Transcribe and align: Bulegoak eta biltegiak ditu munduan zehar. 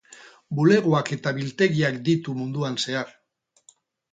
Bulegoak 0.59 1.11
eta 1.17 1.33
biltegiak 1.39 1.99
ditu 2.09 2.35
munduan 2.39 2.81
zehar. 2.87 3.13